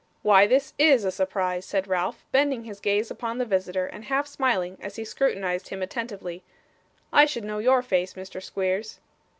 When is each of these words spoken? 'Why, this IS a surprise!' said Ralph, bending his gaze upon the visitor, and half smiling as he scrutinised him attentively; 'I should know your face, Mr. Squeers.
'Why, 0.23 0.47
this 0.47 0.73
IS 0.79 1.05
a 1.05 1.11
surprise!' 1.11 1.63
said 1.63 1.85
Ralph, 1.87 2.25
bending 2.31 2.63
his 2.63 2.79
gaze 2.79 3.11
upon 3.11 3.37
the 3.37 3.45
visitor, 3.45 3.85
and 3.85 4.05
half 4.05 4.25
smiling 4.25 4.79
as 4.81 4.95
he 4.95 5.05
scrutinised 5.05 5.67
him 5.67 5.83
attentively; 5.83 6.41
'I 7.13 7.27
should 7.27 7.43
know 7.45 7.59
your 7.59 7.83
face, 7.83 8.15
Mr. 8.15 8.41
Squeers. 8.41 8.97